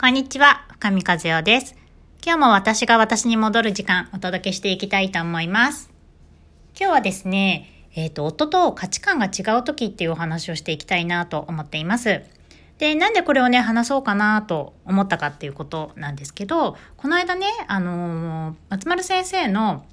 [0.00, 1.74] こんにちは、深見和代です。
[2.24, 5.90] 今日も私が私に戻る時間お届けしていきたいと思います。
[6.78, 12.22] 今日はですね、えっ、と、夫と価値観が違う時っていうお話をしていきたいなと思っています。
[12.78, 19.84] で、なんでこれをね、話そうかなと思ったかっていうことなんですけど、この間ね、あのー松丸先生の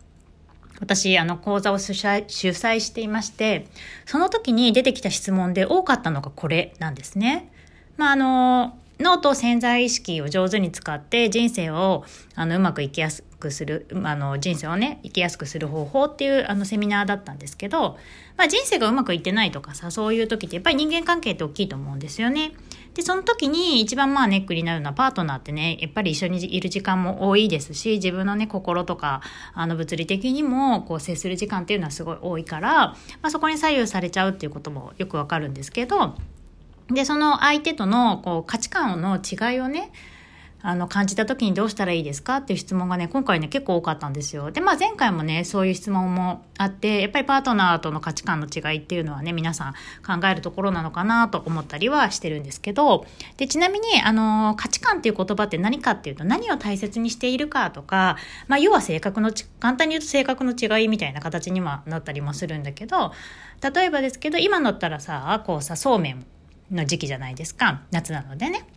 [0.82, 3.66] 私、あの、講座を主催していまして、
[4.06, 7.52] その時に出てきた質問で多かったのがこれなんですね。
[7.98, 12.06] まあ、あの、脳と潜在意識を上手に使って人生を
[12.36, 17.98] あのうまく生きやすくする、あの人生をね、生きやすくする方法っていうあのセミナーだったんですけど、
[18.38, 22.54] まあ人生がうまくいってないとかさ、そういう時ってやっぱり人間関係って大きいと思うんですよね。
[22.94, 29.22] で、その時に一番まあネックになるのはパートナーってね、やっぱり一緒にいる時間も多いですし、自分のね、心とか、
[29.54, 36.16] あの物理的にもこう接する時間っていうのはすごい多いから、まあそこに左右されちゃうっていうこともよくわかるんですけど、
[36.90, 39.92] で、その相手とのこう価値観の違いをね、
[40.68, 44.50] あの感じた時にどうしたらいいですかっていう質問がね、今回ね結構多かったんですよ。
[44.50, 53.06] で、まあ前回もね、そういう質問もあって、やっぱりパートナーとの価値観の違いっていうのはね、皆さん考えるところなのかなと思ったりはしてるんですけど、
[53.38, 63.14] で、ちなみに、あの、価値観っていう言葉って何かっていうと、何を大切にしているかとか、まあ要は性格のち、簡単に言うと性格の違いみたいな形にはなったりもするんだけど、
[63.62, 66.26] 例えばですけど、今だったらさ、こうさ、そうめん
[66.72, 67.82] の時期じゃないですか。
[67.92, 68.68] 夏なのでね。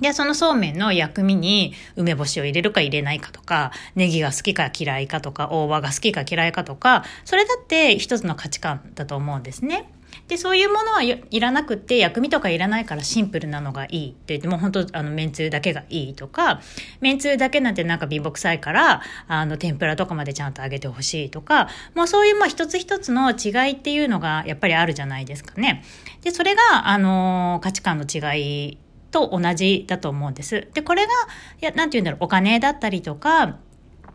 [0.00, 9.88] で、そのそうめんの薬味に梅干しを入れるか入れないかとか、ネギが好きか嫌いかとか、大葉が好きか嫌いかとか、それだって一つの価値観だと思うんですね。
[10.28, 16.60] で、そういうものはいらなくって、薬味とかいらないからシンプルなのがいいって言って、もう本当あの、めんつゆだけがいいとか、
[17.00, 25.84] めんつゆだけなんてなんか貧乏臭いから、あの、天ぷらとかまでちゃんと揚げてほしいとか、もうそういうまあ一つ一つの違いっていうのがやっぱりあるじゃないですかね。
[26.22, 28.78] で、それが、あの、価値観の違い
[29.10, 30.68] と同じだと思うんです。
[30.72, 31.12] で、これが、
[31.60, 33.58] いや、なんて言うんだろう、お金だったりとか、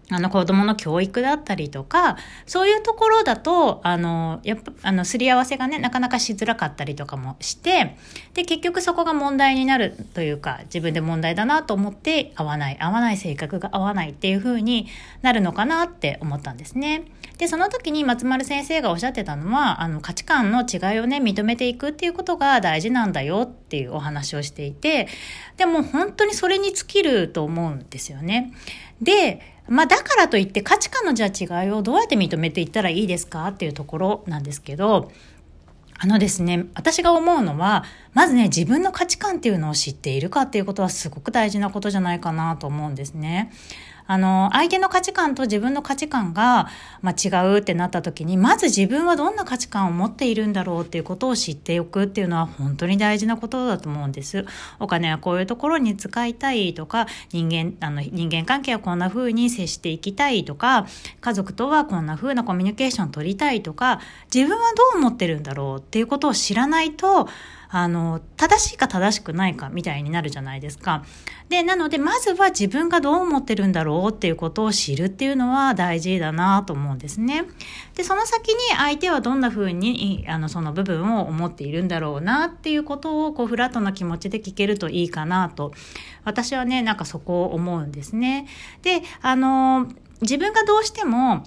[0.10, 7.98] あの子供の教育だったりとか、そういうところだと、あの、やっぱ、あの、すり合わせがね、なかなかしづらかったりとかもして、
[8.34, 14.88] で、結局そこが問題になるというか、自分で問題だなと思って、合わない、合わない性格が合わないっていう風に
[15.24, 17.04] なるのかなって思ったんですね。
[17.38, 25.08] で、その時に松丸先生がおっしゃってたのは、あの、価値観の違いをね、認めていくっていうことが大事なんだよっていうお話をしていて、
[25.58, 28.54] でも本当にそれに尽きると思うんですよね。
[29.02, 35.12] で、まあだからといって価値観のじゃあ違いをどうやって認めていったらいいですかっていうところなんですけど、
[36.00, 43.52] あのですね、私が思うのは、まずね、自分の価値観っていうのを知っているかっていうことはすごく大事なことじゃないかなと思うんですね。
[44.08, 46.70] あの、相手の価値観と自分の価値観が、
[47.02, 54.46] まあ、違うってなった時に、まず自分はどんな価値観を持っているんだろうっていうことを知っておくっていうのは本当に大事なことだと思うんです。
[54.80, 60.88] お金はこういうところに使いたいとか、人間、あの、人間関係はこんな風に接していきたいとか、
[61.20, 64.00] 家族とはこんな風なコミュニケーションを取りたいとか、
[64.34, 67.28] 自分はどう思ってるんだろうっていうことを知らないと、
[67.70, 71.04] あの、正しいか正しくないかみたいになるじゃないですか。
[71.50, 77.46] で、なので、まずは自分がどう思ってるんだろうっていうことを知るっていうのは大事だなと思うんですね。
[77.96, 85.74] で、その先に相手はどんな風に、あの、その部分を思っているんだろうなっていうことを、こう、フラットな気持ちで聞けるといいかなと。
[86.24, 88.48] 私はね、なんかそこを思うんですね。
[88.82, 89.88] で、あの、
[90.22, 91.44] 自分がどうしても、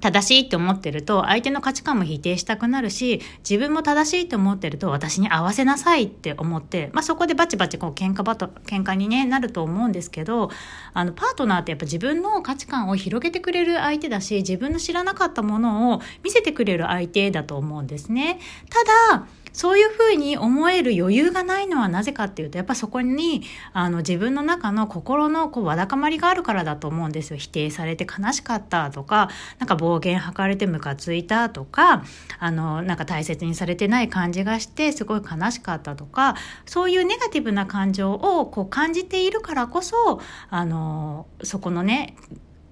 [0.00, 10.50] 正しいって思ってると相手の価値観も否定したくなるし自分も正しいって思ってると私に合わせなさいって思って、まあ、そこでバチバチこう喧嘩バト喧嘩に、ね、なると思うんですけど
[10.92, 18.38] あのパートナーってやっぱ自分の価値観を広げてくれる相手だし自分の知らなかったものを見せてくれる相手だと思うんですね。
[18.70, 23.42] ただそういうふうに思える余裕がないのはなぜかっていうと、やっぱそこに、
[23.72, 27.36] あの、自分の中の心のこう、わだかまりがあるからだと思うんですよ。
[27.36, 32.02] 否定されて悲しかったとか、なんか暴言吐かれてムカついたとか、
[32.40, 36.34] あの、なんか大切にされてない感じがして、すごい悲しかったとか、
[36.66, 42.16] そういうネガティブな感情をこう感じているからこそ、あの、そこのね、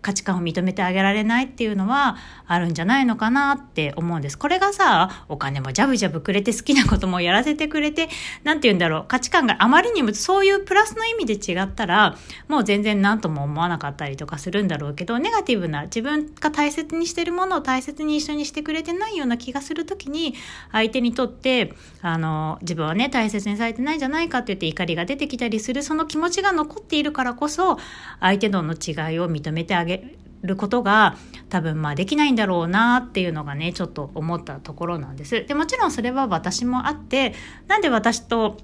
[0.02, 2.16] 価値観を認めてあげられないっていうのは
[2.46, 4.36] あるんじゃないのかなって思うんです。
[4.36, 8.08] これがさ、お金もジャブジャブくれて好きなこともやらせてくれて、
[8.44, 12.16] なんて言うんだろう、価値観があまりにもそういうプラスの意味で違ったら、
[12.48, 20.34] もう全然何とも思わなかったりとかするんだろうけど、ネガティブな自分が大切にしてるものを大切に一緒にしてくれてないような気がするときに、
[20.72, 27.78] 相手にとって、あの、自分はね、大切にされてないじゃないかって言って怒りが出てきたりする、その気持ちが残っているからこそ、
[28.20, 31.16] 相手との違いを認めてあげげることが
[31.48, 35.44] 多分まあできないんだろうなっていうのがねちょっと思ったところなんです。
[35.46, 37.34] でもちろんそれは私もあって
[37.68, 38.58] なんで私と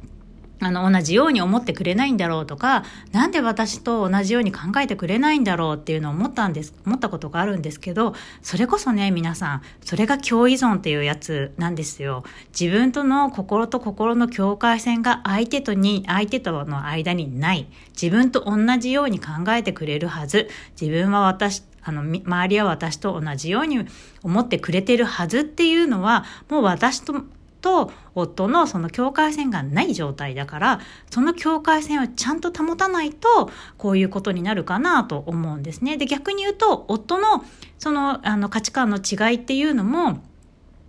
[0.60, 12.24] あの、同じように思ってくれないんだろうとか、なんで私と同じように考えてくれないんだろうっていうのを思ったんです、思ったことがあるんですけど、それこそね、皆さん、それが共依存っていうやつなんですよ。
[12.58, 17.66] 自分との心と心の境界線が相手とに、相手との間にない。
[18.00, 20.48] 自分と同じように考えてくれるはず。
[20.80, 23.86] 自分は私、あの、周りは私と同じように
[24.22, 27.22] 思ってくれてるはずっていうのは、もう私と
[27.60, 35.96] と夫のその境界線がない状態だからその境界線をちゃんと保たないとこういうことになるかなと思うんですね。
[35.96, 37.44] で逆に言うと夫の
[37.78, 40.20] そのあの価値観の違いっていうのも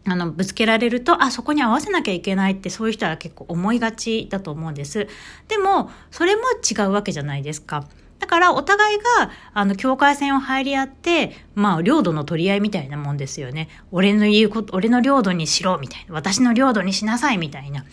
[0.05, 5.07] あの、ぶつけられると、あ、そこに合わせなきゃいけないってそういう人は結構思いがちだと思うんです。
[5.47, 7.85] でも、それも違うわけじゃないですか。
[8.19, 13.69] だからお互いが、あの、境界線を入り合って、まあ、領土の取り合いみたいなもんですよね。
[13.91, 16.13] 俺の言うこと、俺の領土にしろ、みたいな。
[16.13, 17.85] 私の領土にしなさい、みたいな。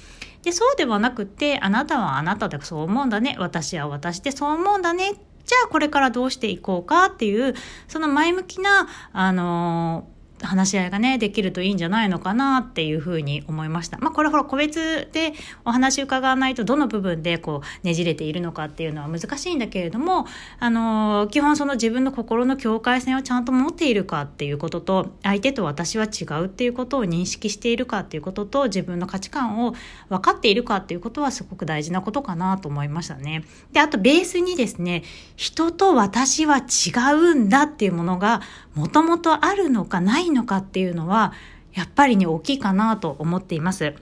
[0.43, 3.37] で、そうではなくて、あなたはあなたでそう思うんだね。
[3.38, 5.12] 私は私でそう思うんだね。
[5.44, 7.55] じゃあこれからどうしていこうかっていう、
[7.87, 13.99] その前向きな、あのー話し合いがね、できるといいんじゃないのかなっていうふうに思いました。
[13.99, 15.33] まあこれほら個別で
[15.65, 20.27] お話伺わないとどの部分でこうねじれているのかっていうのは難しいんだけれども、
[20.59, 29.75] あの、基本その自分の心の境界線をちゃんと持っているかっていうことと、相手と私は違うっていうことを認識しているかっていうことと、自分の価値観を
[30.09, 33.44] 分かっているかっていうことはすごく大事なことかなと思いましたね。
[33.73, 35.03] で、あとベースにですね、
[35.37, 38.43] 人と私は違うんだっていうものが
[38.75, 41.32] もともとあるのかないのかっていうのは、
[41.73, 43.94] やっぱりね、大きいかなと思っています。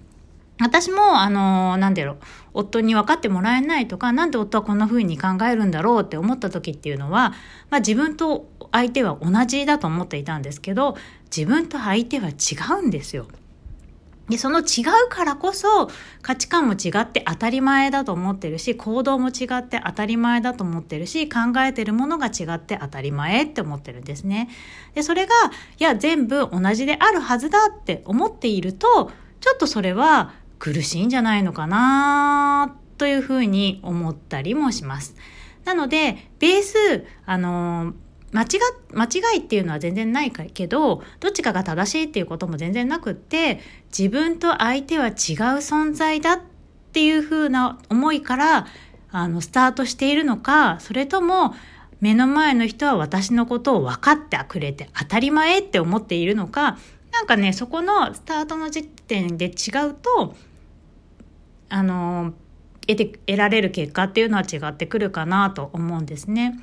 [0.61, 2.17] 私も、あの、なんだろう、
[2.55, 7.31] 夫に分かってもらえないとか、なんで夫はこんな風に考えるんだろうって思った時っていうのは、
[7.71, 10.97] まあ自分と相手は同じだと思っていたんですけど、
[11.37, 12.35] 自分と相手は違
[12.81, 13.27] うんですよ。
[14.29, 14.63] で、その違
[15.07, 15.91] うからこそ
[16.23, 24.49] 価値観も違って当たり前だと思ってるし、行動も違って当たり前だと思ってるし、考えてるものが違って当たり前って思ってるんですね。
[24.95, 25.35] で、それが、
[25.79, 29.11] いや、全部同じであるはずだって思っていると、
[29.41, 35.17] ちょっとそれは苦しいんじゃないのかなというふうに思ったりもします。
[35.67, 38.04] なので、ベース、あのー
[38.35, 38.47] 間違
[38.93, 43.61] 間違いっていうのは全然ないけどどっちかが正しいっていうことも全然なくって
[43.97, 46.41] 自分と相手は違う存在だっ
[46.93, 48.67] ていうふうな思いから
[49.13, 51.55] あのスタートしているのかそれとも
[52.01, 56.77] 目の前の人は私のことを分かってくれて当たり前って思っているのか
[57.13, 60.35] なんかねそこのスタートの時点で違うと
[61.69, 62.35] あの
[62.89, 66.59] 得て得られる結果っていうのは違ってくるかなと思うんですね。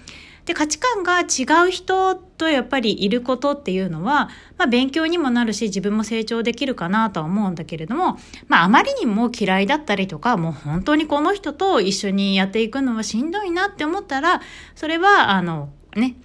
[0.45, 8.17] で、価値観が違う人とやっぱりいることっていうのは、まあ勉強にもなるし自分も成長できるかなとは思うんだけれども、
[8.47, 14.41] まああまりにも嫌いだったりとか、もう本当にこの人と一緒にやっていくのはしんどいなって思ったら、
[14.75, 16.15] それはあの、ね、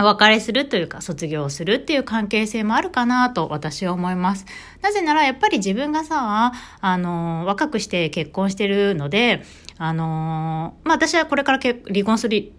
[0.00, 4.44] お別れするというか卒業するっていう関係性もあるかなと私は思います。
[4.82, 9.42] なぜならやっぱり自分がさ、あの、若くして結婚してるので、
[9.78, 12.52] あの、まあ私はこれから離婚する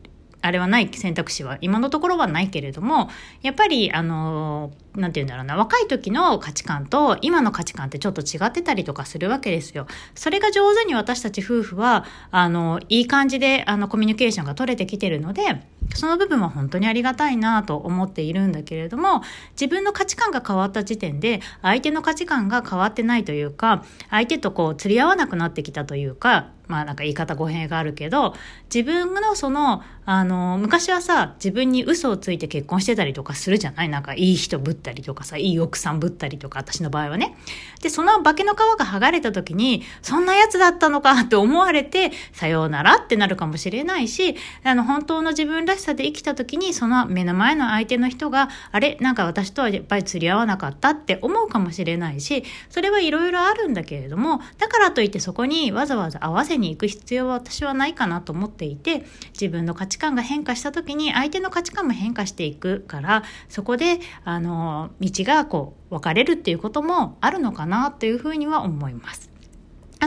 [0.46, 3.10] あれはない選択肢は今のところはないけれども、
[3.42, 9.88] やっぱり、あの、なんて言うんだろうな、若い時の価値観と今の価値観ってちょっと違ってたりとかするわけですよ。
[10.14, 15.64] それが上手に私たち夫婦は、あの、いい感じで、あの、コミュニケーションが取れてきてるので、
[15.96, 19.22] その部分は本当にありがたいなと思っているんだけれども、
[19.52, 28.36] 自分の価値観が変わった時点で、相手の価値観が変わってないというか、相手とこう、釣り合わなくなってきたというか、まあなんか言い方語弊があるけど、
[28.74, 33.90] 自分のその、あの、昔はさ、自分に嘘をついて結婚してたりとかするじゃない？
[33.90, 37.36] なんかいい人ぶったりとかさ、いい奥さんぶったりとか、私の場合はね。
[37.82, 48.98] で、その化けの皮が剥がれた時に、そんなやつだったのかって思われて、さようならってなるかもしれないし、あの、本当の自分らしさで生きた時に、その目の前の相手の人が、あれ？
[49.02, 69.30] なんか私とはやっぱり釣り合わなかったって思うかもしれないし、それはいろいろあるんだけれども、だからといってそこにわざわざ合わせせに行く必要は私はないかなと思っていて自分の価値観が変化した時に相手の価値観も変化していくからそこであの道がこう分かれるっていうこともあるのかなというふうには思います。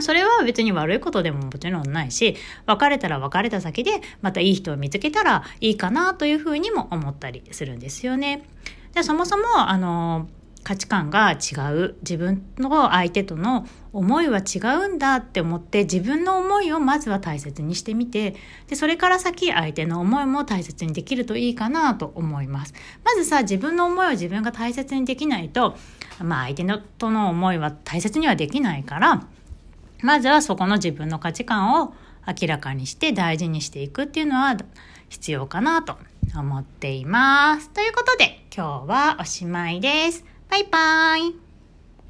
[0.01, 2.37] それは別に悪いことでももちろんないし、
[2.67, 8.45] 別れたら別れた先でまたいい人を見つけたらいいかなというふうにも思ったりするんですよね。
[8.93, 10.29] でそもそも、あの、
[10.69, 25.75] 価値観が違う自分の相手との思いは違うんだって思って自分の思いをまずは大切にしてみてでそれから先相手の思いも大切にできるといいかなと思いますまずさ自分の思いを自分が大切にできないと
[26.23, 29.27] まあ相手のとの思いは大切にはできないから
[30.03, 31.95] まずはそこの自分の価値観を
[32.27, 34.55] 明らかにして大事にしていくっていうのは
[35.09, 35.97] 必要かなと
[36.37, 37.71] 思っています。
[37.71, 40.38] ということで今日はおしまいです。
[40.51, 41.48] バイバイ。